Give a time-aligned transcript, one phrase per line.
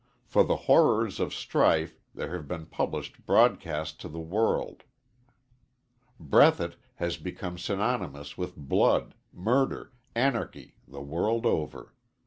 [0.25, 4.81] For the horrors of strife there have been published broadcast to the world.
[6.19, 11.93] "Breathitt" has become synonymous with blood, murder, anarchy, the world over.